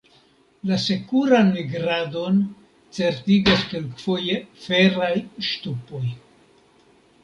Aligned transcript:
La 0.69 0.77
sekuran 0.83 1.51
migradon 1.57 2.41
certigas 3.01 3.63
kelkfoje 3.75 4.43
feraj 4.67 5.15
ŝtupoj. 5.53 6.07